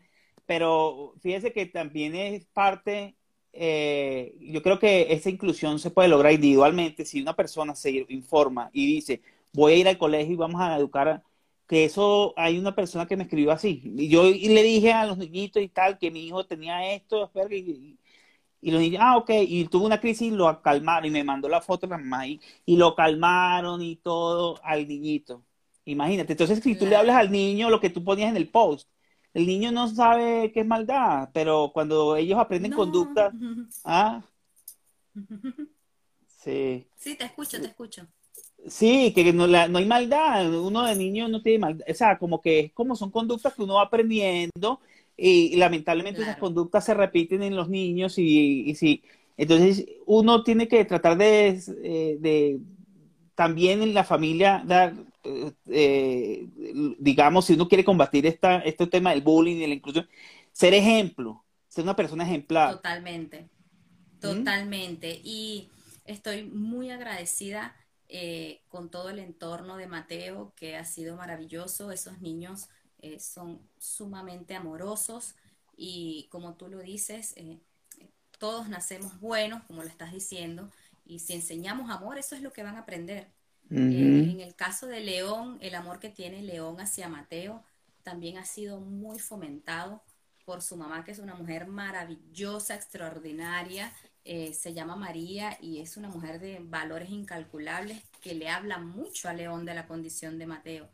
[0.46, 3.16] pero fíjese que también es parte,
[3.52, 8.70] eh, yo creo que esa inclusión se puede lograr individualmente si una persona se informa
[8.72, 11.22] y dice, voy a ir al colegio y vamos a educar a
[11.66, 13.82] que eso hay una persona que me escribió así.
[13.96, 17.96] Y yo le dije a los niñitos y tal que mi hijo tenía esto, y,
[18.60, 21.48] y los niños, ah, ok, y tuvo una crisis y lo calmaron y me mandó
[21.48, 25.44] la foto de la mamá y, lo calmaron y todo al niñito.
[25.84, 28.88] Imagínate, entonces si tú le hablas al niño lo que tú ponías en el post,
[29.34, 33.32] el niño no sabe qué es maldad, pero cuando ellos aprenden conducta,
[33.84, 34.22] ah,
[36.26, 36.86] sí.
[36.96, 38.06] Sí, te escucho, te escucho.
[38.66, 42.18] Sí, que no, la, no hay maldad, uno de niño no tiene maldad, o sea,
[42.18, 44.80] como que es como son conductas que uno va aprendiendo
[45.16, 49.02] y, lamentablemente esas conductas se repiten en los niños y, y sí,
[49.36, 52.60] entonces uno tiene que tratar de, eh, de
[53.34, 56.48] también en la familia dar, eh,
[56.98, 60.08] digamos, si uno quiere combatir esta, este tema del bullying y la inclusión,
[60.52, 62.72] ser ejemplo, ser una persona ejemplar.
[62.72, 64.20] Totalmente, ¿Mm?
[64.20, 65.20] totalmente.
[65.22, 65.70] Y
[66.04, 67.74] estoy muy agradecida
[68.08, 71.92] eh, con todo el entorno de Mateo, que ha sido maravilloso.
[71.92, 75.34] Esos niños eh, son sumamente amorosos
[75.76, 77.58] y como tú lo dices, eh,
[78.38, 80.70] todos nacemos buenos, como lo estás diciendo,
[81.06, 83.28] y si enseñamos amor, eso es lo que van a aprender.
[83.70, 87.62] En el caso de León, el amor que tiene León hacia Mateo
[88.02, 90.02] también ha sido muy fomentado
[90.44, 93.92] por su mamá, que es una mujer maravillosa, extraordinaria,
[94.24, 99.28] eh, se llama María y es una mujer de valores incalculables que le habla mucho
[99.28, 100.88] a León de la condición de Mateo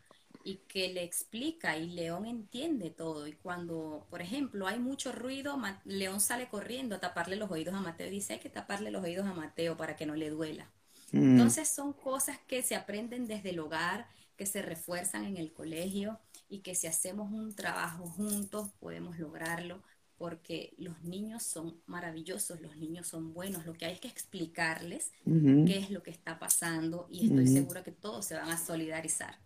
[0.45, 3.27] y que le explica y León entiende todo.
[3.27, 7.81] Y cuando, por ejemplo, hay mucho ruido, León sale corriendo a taparle los oídos a
[7.81, 10.71] Mateo y dice, hay que taparle los oídos a Mateo para que no le duela.
[11.13, 11.33] Mm.
[11.33, 16.19] Entonces son cosas que se aprenden desde el hogar, que se refuerzan en el colegio
[16.49, 19.83] y que si hacemos un trabajo juntos podemos lograrlo
[20.19, 25.13] porque los niños son maravillosos, los niños son buenos, lo que hay es que explicarles
[25.25, 29.39] qué es lo que está pasando y estoy segura que todos se van a solidarizar.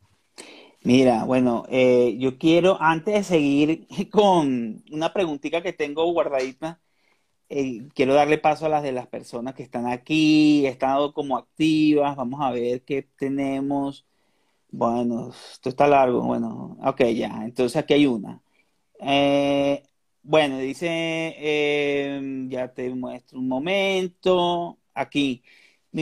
[0.82, 6.80] Mira, bueno, eh, yo quiero, antes de seguir con una preguntita que tengo guardadita,
[7.50, 12.16] eh, quiero darle paso a las de las personas que están aquí, están como activas,
[12.16, 14.06] vamos a ver qué tenemos.
[14.70, 18.42] Bueno, esto está largo, bueno, ok, ya, entonces aquí hay una.
[19.00, 19.82] Eh,
[20.22, 20.86] bueno, dice,
[22.16, 24.78] em, ya te muestro un momento.
[24.94, 25.42] Aquí.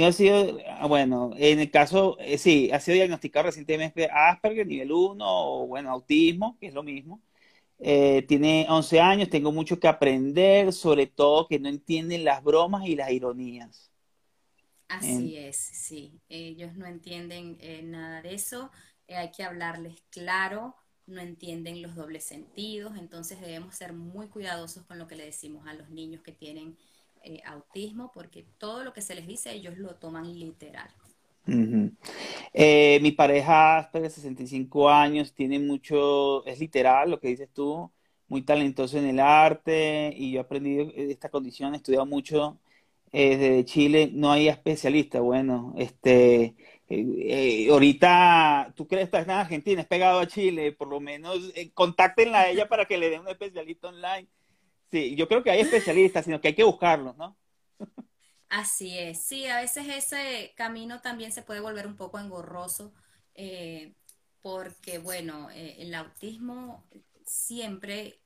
[0.04, 4.92] ha sido, ah, bueno, en el caso, eh, sí, ha sido diagnosticado recientemente Asperger, nivel
[4.92, 7.22] 1, o bueno, autismo, que es lo mismo.
[7.80, 12.86] Eh, tiene 11 años, tengo mucho que aprender, sobre todo que no entienden las bromas
[12.86, 13.90] y las ironías.
[14.88, 16.20] Así es, sí.
[16.28, 18.70] Ellos no entienden eh, nada de eso.
[19.08, 20.74] hay que hablarles claro
[21.08, 25.66] no entienden los dobles sentidos, entonces debemos ser muy cuidadosos con lo que le decimos
[25.66, 26.76] a los niños que tienen
[27.22, 30.90] eh, autismo, porque todo lo que se les dice ellos lo toman literal.
[32.52, 37.90] Eh, mi pareja de 65 años, tiene mucho, es literal lo que dices tú,
[38.28, 42.58] muy talentoso en el arte y yo he aprendido esta condición, he estudiado mucho
[43.12, 46.54] eh, desde Chile, no hay especialista, bueno, este,
[46.90, 51.00] eh, eh, ahorita, tú crees que estás en Argentina, es pegado a Chile, por lo
[51.00, 54.28] menos eh, contáctenla a ella para que le den un especialista online.
[54.90, 57.36] Sí, yo creo que hay especialistas, sino que hay que buscarlos, ¿no?
[58.48, 62.94] Así es, sí, a veces ese camino también se puede volver un poco engorroso,
[64.40, 66.86] porque bueno, el autismo
[67.24, 68.22] siempre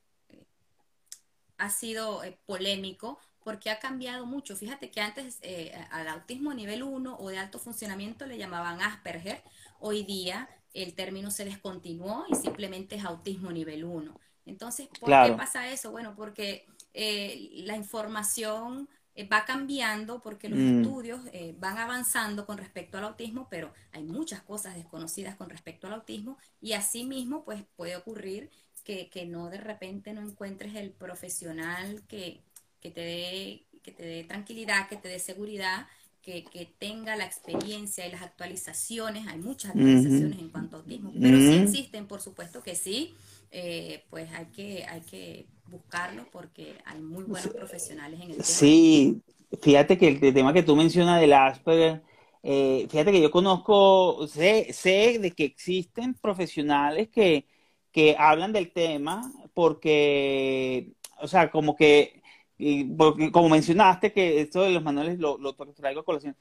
[1.57, 4.55] ha sido polémico porque ha cambiado mucho.
[4.55, 9.43] Fíjate que antes eh, al autismo nivel 1 o de alto funcionamiento le llamaban Asperger.
[9.79, 14.19] Hoy día el término se descontinuó y simplemente es autismo nivel 1.
[14.45, 15.91] Entonces, ¿por qué pasa eso?
[15.91, 20.79] Bueno, porque eh, la información eh, va cambiando, porque los mm.
[20.79, 21.21] estudios
[21.59, 26.37] van avanzando con respecto al autismo, pero hay muchas cosas desconocidas con respecto al autismo
[26.61, 28.49] y asimismo, pues puede ocurrir
[28.83, 32.41] que, que no de repente no encuentres el profesional que,
[32.81, 35.87] que te dé, que te dé tranquilidad, que te dé seguridad,
[36.21, 39.27] que, que tenga la experiencia y las actualizaciones.
[39.27, 41.63] Hay muchas actualizaciones en cuanto a autismo, pero sí Ujú.
[41.63, 43.13] existen, por supuesto que sí.
[43.51, 48.43] Eh, pues hay que, hay que buscarlos porque hay muy buenos profesionales en el tema.
[48.43, 49.21] Sí,
[49.61, 52.03] fíjate que el, tema que tú mencionas del Asperger,
[52.43, 57.47] eh, fíjate que yo conozco, sé, sé de que existen profesionales que,
[57.91, 62.21] que hablan del tema porque, o sea, como que,
[62.57, 66.35] y porque como mencionaste que esto de los manuales lo, lo traigo a colación.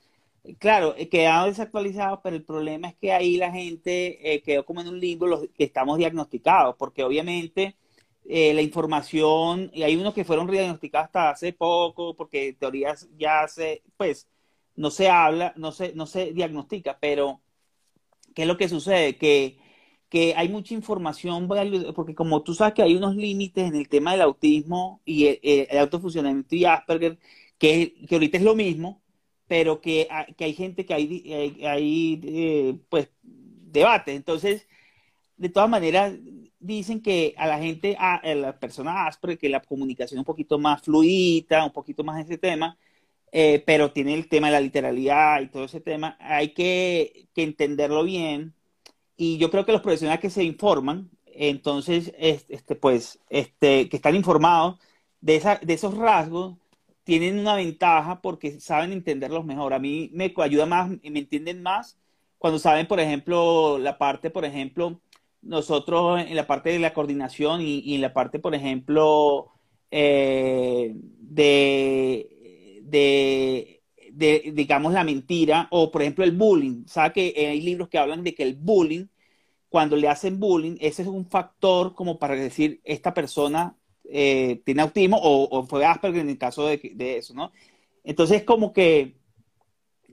[0.59, 4.81] Claro, eh, quedaron desactualizados, pero el problema es que ahí la gente eh, quedó como
[4.81, 7.77] en un limbo los que estamos diagnosticados, porque obviamente
[8.25, 13.09] eh, la información, y hay unos que fueron diagnosticados hasta hace poco, porque en teorías
[13.19, 14.29] ya se, pues,
[14.77, 17.41] no se habla, no se, no se diagnostica, pero
[18.35, 19.17] ¿qué es lo que sucede?
[19.17, 19.59] Que,
[20.09, 21.49] que hay mucha información,
[21.95, 25.79] porque como tú sabes que hay unos límites en el tema del autismo y el,
[25.79, 27.19] autofuncionamiento y Asperger,
[27.59, 29.03] que, que ahorita es lo mismo,
[29.47, 34.15] pero que, que hay gente que hay, hay, hay eh, pues, debate.
[34.15, 34.69] Entonces,
[35.37, 36.15] de todas maneras,
[36.63, 40.25] dicen que a la gente, a, a la persona Asperger, que la comunicación es un
[40.25, 42.79] poquito más fluida, un poquito más ese tema,
[43.33, 47.43] eh, pero tiene el tema de la literalidad y todo ese tema, hay que, que,
[47.43, 48.55] entenderlo bien.
[49.17, 54.17] Y yo creo que los profesionales que se informan, entonces, este, pues, este, que están
[54.17, 54.79] informados
[55.21, 56.57] de, esa, de esos rasgos,
[57.05, 59.75] tienen una ventaja porque saben entenderlos mejor.
[59.75, 61.99] A mí me ayuda más, me entienden más
[62.43, 65.01] cuando saben, por ejemplo, la parte, por ejemplo,
[65.43, 69.51] nosotros en la parte de la coordinación y, en la parte, por ejemplo,
[69.91, 72.29] eh, de,
[74.13, 76.85] de, digamos, la mentira o, por ejemplo, el bullying.
[76.87, 79.07] ¿Sabe que hay libros que hablan de que el bullying,
[79.69, 84.83] cuando le hacen bullying, ese es un factor como para decir, esta persona eh, tiene
[84.83, 87.53] autismo o, o, fue Asperger en el caso de, de eso, ¿no?
[88.05, 89.17] Entonces, como que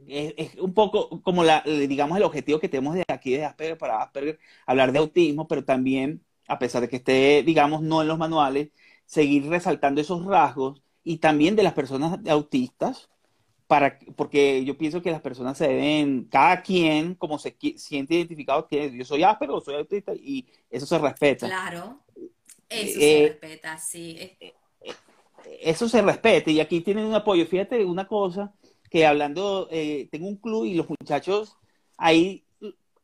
[0.10, 3.78] es, es, un poco como la, digamos, el objetivo que tenemos de aquí de Asperger
[3.78, 8.08] para Asperger, hablar de autismo, pero también, a pesar de que esté, digamos, no en
[8.08, 8.70] los manuales,
[9.06, 13.10] seguir resaltando esos rasgos y también de las personas autistas,
[13.68, 18.68] para, porque yo pienso que las personas se deben, cada quien, como se siente identificado,
[18.68, 21.48] que yo soy Asperger o soy autista, y eso se respeta.
[21.48, 22.00] Claro.
[22.70, 24.18] Eso se eh, respeta, sí.
[25.62, 27.46] Eso se respeta y aquí tienen un apoyo.
[27.46, 28.54] Fíjate una cosa,
[28.90, 31.58] que hablando, eh, tengo un club y los muchachos,
[31.98, 32.44] ahí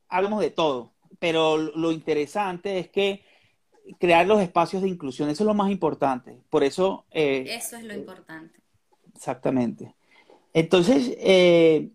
[0.09, 3.23] hablamos de todo, pero lo interesante es que
[3.99, 6.39] crear los espacios de inclusión, eso es lo más importante.
[6.49, 7.05] Por eso...
[7.11, 8.59] Eh, eso es lo importante.
[9.13, 9.95] Exactamente.
[10.53, 11.89] Entonces, eh,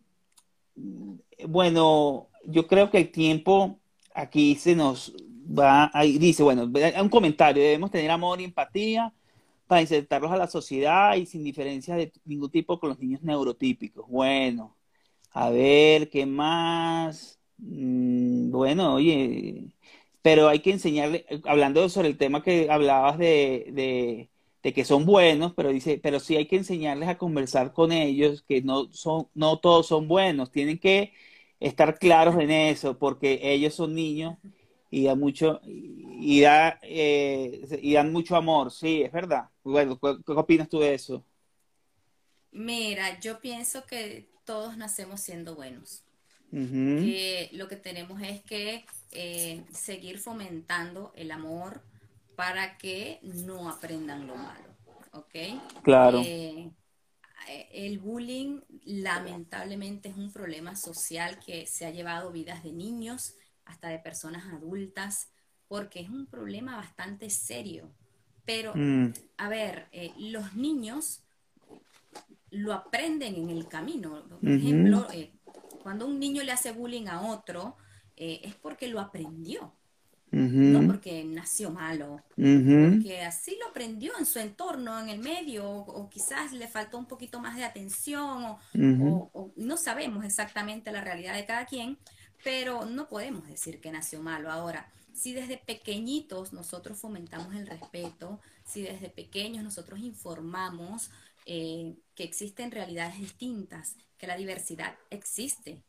[1.46, 3.79] bueno, yo creo que el tiempo
[4.14, 5.14] aquí se nos
[5.46, 9.12] va, ahí dice, bueno, un comentario, debemos tener amor y empatía
[9.70, 14.09] para insertarlos a la sociedad y sin diferencia de ningún tipo con los niños neurotípicos.
[14.09, 14.76] Bueno,
[15.33, 17.40] a ver, ¿qué más?
[17.59, 19.72] Mm, bueno, oye,
[20.22, 24.30] pero hay que enseñarle, hablando sobre el tema que hablabas de, de,
[24.64, 28.42] de, que son buenos, pero dice, pero sí hay que enseñarles a conversar con ellos,
[28.42, 31.12] que no son, no todos son buenos, tienen que
[31.61, 34.37] estar claros en eso, porque ellos son niños
[34.90, 40.16] y da mucho y da eh, y dan mucho amor sí es verdad bueno ¿qué,
[40.26, 41.24] ¿qué, opinas tú de eso
[42.50, 46.03] mira yo pienso que todos nacemos siendo buenos
[46.53, 47.48] uh -huh.
[47.53, 51.83] lo que tenemos es que eh, seguir fomentando el amor
[52.35, 54.74] para que no aprendan lo malo
[55.12, 55.83] ¿ok?
[55.83, 56.70] claro eh,
[57.72, 63.35] el bullying lamentablemente es un problema social que se ha llevado vidas de niños
[63.70, 65.30] hasta de personas adultas,
[65.68, 67.90] porque es un problema bastante serio.
[68.44, 69.12] Pero, mm.
[69.38, 71.22] a ver, eh, los niños
[72.50, 74.24] lo aprenden en el camino.
[74.28, 74.56] Por uh -huh.
[74.59, 75.33] ejemplo, eh,
[75.83, 77.76] cuando un niño le hace bullying a otro,
[78.16, 79.76] eh, es porque lo aprendió.
[80.33, 80.72] Uh -huh.
[80.72, 82.90] No porque nació malo, uh -huh.
[82.90, 86.98] porque así lo aprendió en su entorno, en el medio, o, o quizás le faltó
[86.98, 91.66] un poquito más de atención, o, o, o no sabemos exactamente la realidad de cada
[91.66, 91.98] quien,
[92.43, 94.51] pero no podemos decir que nació malo.
[94.51, 101.11] Ahora, si desde pequeñitos nosotros fomentamos el respeto, si desde pequeños nosotros informamos
[101.47, 105.83] eh, que existen realidades distintas, que la diversidad existe,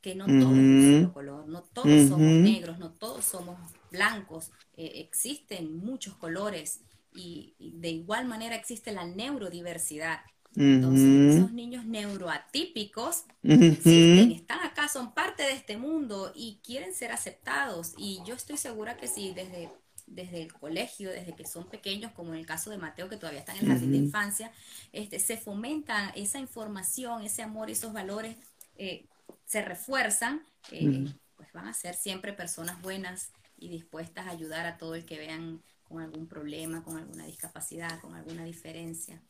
[0.00, 3.58] que no todos solo color, no todos somos negros, no todos somos
[3.90, 6.80] blancos, eh, existen muchos colores
[7.14, 10.20] y, y, de igual manera existe la neurodiversidad.
[10.56, 11.36] Entonces, uh -huh.
[11.38, 17.94] esos niños neuroatípicos existen, están acá, son parte de este mundo y quieren ser aceptados.
[17.96, 19.70] Y yo estoy segura que si desde
[20.06, 23.40] desde el colegio, desde que son pequeños, como en el caso de Mateo, que todavía
[23.40, 24.52] está en el jardín de infancia,
[24.92, 28.36] este, se fomenta esa información, ese amor, esos valores,
[28.76, 29.06] eh,
[29.44, 34.76] se refuerzan, eh, pues van a ser siempre personas buenas y dispuestas a ayudar a
[34.76, 39.22] todo el que vean con algún problema, con alguna discapacidad, con alguna diferencia.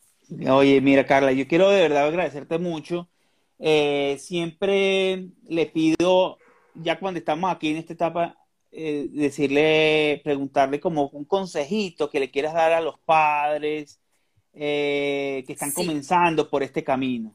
[0.49, 3.09] Oye, mira, Carla, yo quiero de verdad agradecerte mucho.
[3.59, 6.39] Eh, siempre le pido,
[6.75, 8.37] ya cuando estamos aquí en esta etapa,
[8.71, 13.99] eh, decirle, preguntarle como un consejito que le quieras dar a los padres
[14.53, 15.75] eh, que están Sí.
[15.75, 17.33] comenzando por este camino.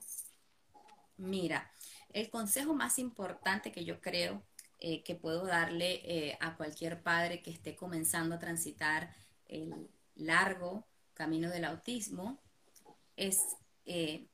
[1.18, 1.70] Mira,
[2.12, 4.42] el consejo más importante que yo creo
[4.80, 9.14] eh, que puedo darle a cualquier padre que esté comenzando a transitar
[9.46, 10.84] el largo
[11.14, 12.38] camino del autismo
[13.18, 14.26] es eh,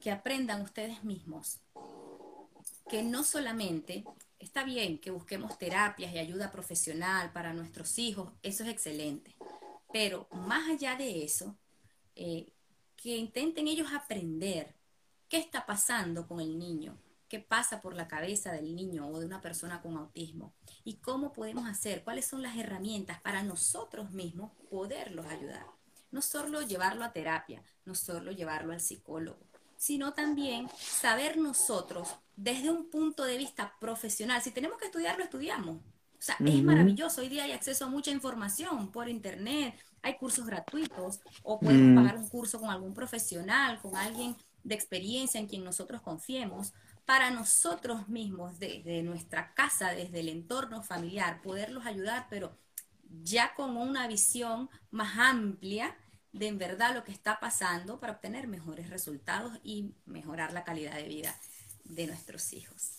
[0.00, 1.60] que aprendan ustedes mismos
[2.88, 4.04] que no solamente
[4.40, 9.36] está bien que busquemos terapias y ayuda profesional para nuestros hijos, eso es excelente,
[9.92, 11.56] pero más allá de eso,
[12.16, 12.52] eh,
[12.96, 14.74] que intenten ellos aprender
[15.28, 16.98] qué está pasando con el niño,
[17.28, 21.32] qué pasa por la cabeza del niño o de una persona con autismo y cómo
[21.32, 25.79] podemos hacer, cuáles son las herramientas para nosotros mismos poderlos ayudar.
[26.10, 29.46] No solo llevarlo a terapia, no solo llevarlo al psicólogo,
[29.76, 34.42] sino también saber nosotros desde un punto de vista profesional.
[34.42, 35.76] Si tenemos que estudiarlo, estudiamos.
[35.78, 37.22] O sea, es maravilloso.
[37.22, 41.94] Hoy día hay acceso a mucha información por internet, hay cursos gratuitos o podemos Mm.
[41.94, 46.74] pagar un curso con algún profesional, con alguien de experiencia en quien nosotros confiemos,
[47.06, 52.56] para nosotros mismos, desde nuestra casa, desde el entorno familiar, poderlos ayudar, pero
[53.10, 55.96] ya con una visión más amplia
[56.32, 60.94] de en verdad lo que está pasando para obtener mejores resultados y mejorar la calidad
[60.94, 61.36] de vida
[61.84, 62.98] de nuestros hijos.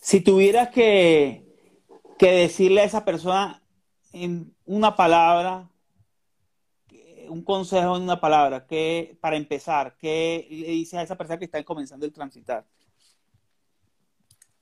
[0.00, 1.46] Si tuvieras que,
[2.18, 3.62] que decirle a esa persona
[4.12, 5.70] en una palabra,
[6.90, 11.38] eh, un consejo en una palabra, que para empezar, ¿qué le dices a esa persona
[11.38, 12.66] que está comenzando el transitar?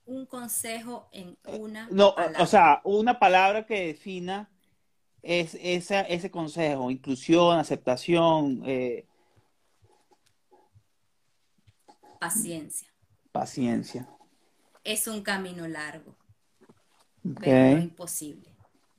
[0.04, 2.42] Un consejo en una No, palabra.
[2.42, 4.50] o sea, una palabra que defina
[5.22, 9.06] es, esa, ese consejo, inclusión, aceptación, eh,
[12.18, 12.88] paciencia.
[13.32, 14.08] paciencia.
[14.84, 16.16] Es un camino largo,
[17.38, 18.56] pero no imposible.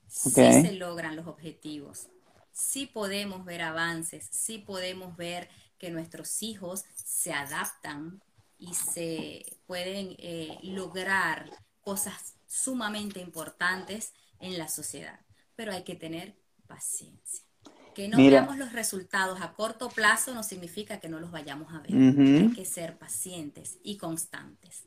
[0.08, 0.36] Sí Ok.
[0.52, 2.10] se logran los objetivos,
[2.52, 5.50] sí podemos ver avances, sí podemos ver
[5.80, 8.22] que nuestros hijos se adaptan
[8.60, 11.50] y se pueden eh, lograr
[11.82, 15.20] cosas sumamente importantes en la sociedad,
[15.56, 16.36] pero hay que tener
[16.68, 17.46] paciencia.
[17.94, 18.42] Que no Mira.
[18.42, 21.92] veamos los resultados a corto plazo no significa que no los vayamos a ver.
[21.94, 24.86] Hay que ser pacientes y constantes.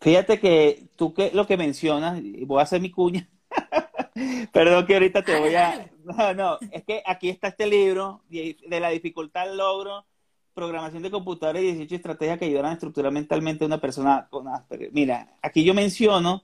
[0.00, 3.28] Fíjate que tú que lo que mencionas, y voy a hacer mi cuña.
[4.52, 5.90] Perdón que ahorita te voy a...
[6.02, 10.06] No, no, es que aquí está este libro de la dificultad al logro,
[10.54, 14.48] programación de computadores y 18 estrategias que ayudarán a estructurar mentalmente a una persona con
[14.48, 14.90] Asperger.
[14.92, 16.42] Mira, aquí yo menciono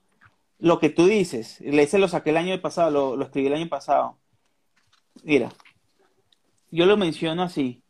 [0.59, 1.61] lo que tú dices.
[1.61, 4.19] Ese lo saqué el año pasado, lo, escribí el año pasado.
[5.25, 5.51] Mira,
[6.71, 7.83] yo lo menciono así.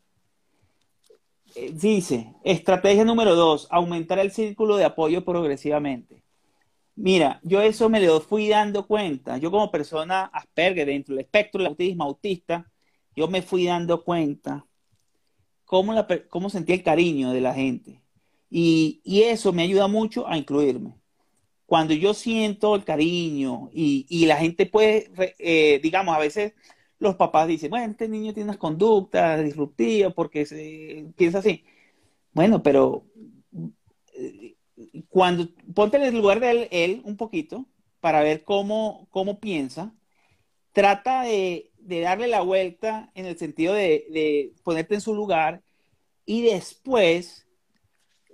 [1.55, 6.23] Eh, Dice, estrategia número dos, aumentar el círculo de apoyo progresivamente.
[6.97, 9.39] Mira, yo eso me lo fui dando cuenta.
[9.39, 12.71] Yo como persona Asperger dentro del espectro del autismo autista,
[13.15, 14.67] yo me fui dando cuenta
[15.65, 18.03] cómo, la, cómo sentía el cariño de la gente.
[18.51, 20.95] Y, y eso me ayuda mucho a incluirme.
[21.67, 26.55] Cuando yo siento el cariño y, y la gente puede, eh, digamos, a veces
[26.99, 31.65] los papás dicen, bueno, este niño tiene unas conductas disruptivas porque se, piensa así.
[32.33, 33.07] Bueno, pero
[34.15, 34.57] eh,
[35.09, 37.67] cuando ponte en el lugar de él, él un poquito
[38.01, 39.95] para ver cómo, cómo piensa,
[40.73, 45.63] trata de, de darle la vuelta en el sentido de, de ponerte en su lugar
[46.25, 47.47] y después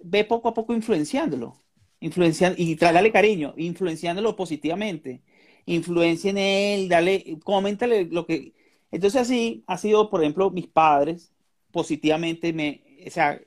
[0.03, 1.62] ve poco a poco influenciándolo,
[2.03, 5.23] influenciando y darle cariño, influenciándolo positivamente,
[5.67, 8.55] influencia en él, dale, coméntale lo que.
[8.91, 11.33] Entonces así ha sido, por ejemplo, mis padres
[11.73, 13.41] positivamente me, o sea,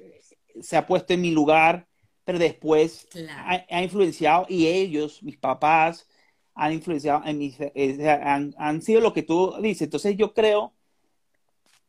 [0.62, 1.88] se ha puesto en mi lugar,
[2.24, 3.44] pero después Claro.
[3.48, 6.08] ha, ha influenciado y ellos, mis papás,
[6.56, 9.84] han influenciado en mis, eh, han, han sido lo que tú dices.
[9.84, 10.74] Entonces yo creo,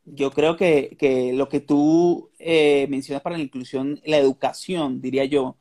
[0.05, 5.25] yo creo que, que lo que tú eh, mencionas para la inclusión, la educación, diría
[5.25, 5.57] yo,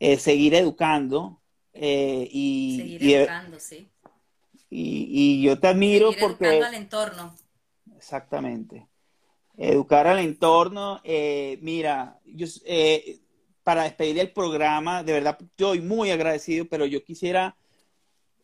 [0.00, 1.40] eh, seguir educando
[1.72, 3.90] eh, y, Seguir y, educando, sí.
[4.70, 6.44] y- y yo te admiro Seguir porque...
[6.44, 7.36] educando al entorno.
[7.96, 8.88] Exactamente.
[9.56, 11.00] Educar al entorno.
[11.04, 13.20] eh, mira, yo, eh,
[13.64, 17.56] para despedir el programa, de verdad, estoy muy agradecido, pero yo quisiera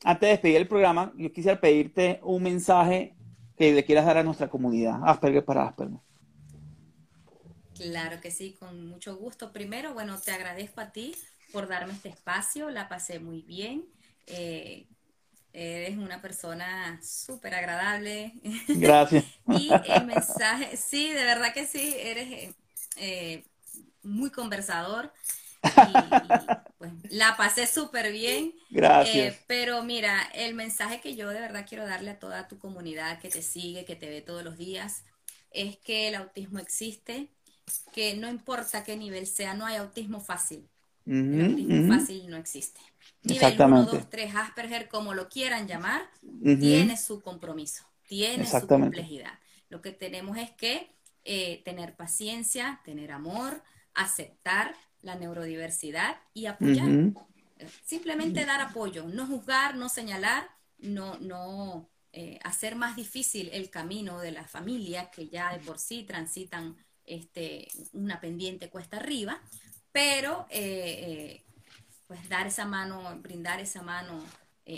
[0.05, 3.17] antes de despedir el programa, yo quisiera pedirte un mensaje
[3.57, 6.01] que le quieras dar a nuestra comunidad, Asperger para Asperger.
[7.75, 9.53] Claro que sí, con mucho gusto.
[9.53, 11.15] Primero, bueno, te agradezco a ti
[11.55, 13.87] por darme este espacio, la pasé muy bien.
[14.27, 14.89] Eh,
[15.53, 18.35] eres una persona súper agradable.
[18.69, 19.25] Gracias.
[19.49, 22.53] y el mensaje, sí, de verdad que sí, eres
[22.97, 23.45] eh,
[24.03, 25.13] muy conversador.
[25.63, 25.93] Y,
[26.77, 28.53] pues, la pasé súper bien.
[28.69, 29.35] Gracias.
[29.35, 33.21] Eh, pero mira, el mensaje que yo de verdad quiero darle a toda tu comunidad
[33.21, 35.05] que te sigue, que te ve todos los días,
[35.53, 37.29] es que el autismo existe,
[37.93, 40.69] que no importa qué nivel sea, no hay autismo fácil.
[41.07, 42.81] El autismo fácil no existe.
[43.23, 46.03] Nivel 1, 2, 3, Asperger, como lo quieran llamar,
[46.43, 49.39] tiene su compromiso, tiene su complejidad.
[49.69, 50.91] Lo que tenemos es que
[51.25, 53.63] eh, tener paciencia, tener amor,
[53.95, 57.13] aceptar la neurodiversidad y apoyar.
[57.85, 60.49] Simplemente dar apoyo, no juzgar, no señalar,
[60.79, 65.79] no, no eh, hacer más difícil el camino de la familia que ya de por
[65.79, 66.77] sí transitan
[67.07, 69.41] este, una pendiente cuesta arriba,
[69.95, 71.45] pero eh, eh,
[72.09, 74.24] pues dar esa mano, brindar esa mano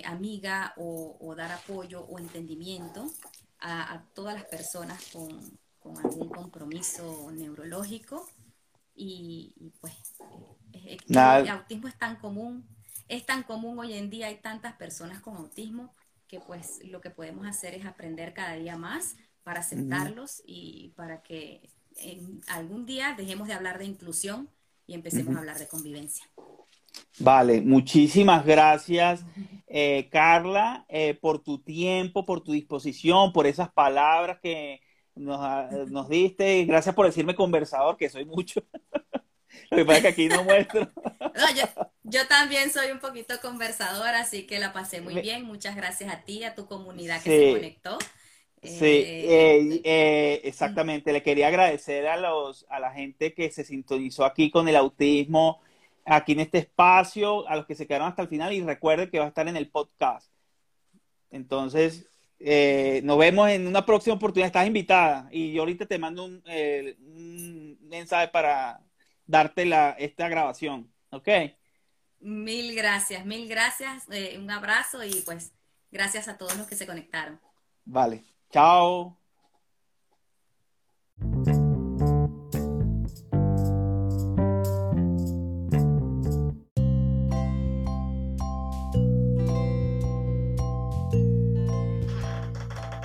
[0.04, 3.10] amiga o, dar apoyo o entendimiento
[3.60, 8.28] a, todas las personas con, con algún compromiso neurológico.
[8.94, 9.94] Y, pues
[10.72, 12.68] el autismo es tan común,
[13.08, 15.94] es tan común hoy en día, hay tantas personas con autismo
[16.28, 21.22] que pues lo que podemos hacer es aprender cada día más para aceptarlos y para
[21.22, 24.50] que en algún día dejemos de hablar de inclusión
[24.86, 26.26] y empecemos a hablar de convivencia.
[27.18, 29.24] Vale, muchísimas gracias,
[29.66, 34.80] eh, Carla, eh, por tu tiempo, por tu disposición, por esas palabras que
[35.14, 36.64] nos, ah, nos diste.
[36.64, 38.62] Gracias por decirme conversador, que soy mucho.
[39.70, 40.90] Lo que pasa es que aquí no muestro.
[42.04, 45.44] yo, también soy un poquito conversador, así que la pasé muy bien.
[45.44, 47.98] Muchas gracias a ti, a tu comunidad que se conectó.
[48.62, 51.12] Sí, eh, eh, eh, exactamente.
[51.12, 55.60] Le quería agradecer a los a la gente que se sintonizó aquí con el autismo,
[56.04, 59.18] aquí en este espacio, a los que se quedaron hasta el final y recuerde que
[59.18, 60.30] va a estar en el podcast.
[61.30, 62.08] Entonces,
[63.02, 64.48] nos vemos en una próxima oportunidad.
[64.48, 66.42] Estás invitada y yo ahorita te mando un,
[66.98, 68.80] un mensaje para
[69.26, 70.92] darte la, esta grabación.
[71.10, 71.28] ¿Ok?
[72.20, 74.04] Mil gracias, mil gracias.
[74.38, 75.52] Un abrazo y pues
[75.90, 77.40] gracias a todos los que se conectaron.
[77.84, 78.35] Vale.
[78.52, 79.16] Chao.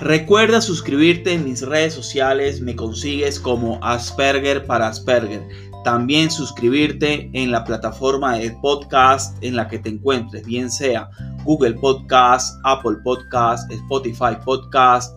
[0.02, 5.46] Recuerda suscribirte en mis redes sociales, me consigues como Asperger para Asperger.
[5.84, 11.08] También suscribirte en la plataforma de podcast en la que te encuentres, bien sea
[11.44, 15.14] Google Podcast, Apple Podcast, Spotify Podcast,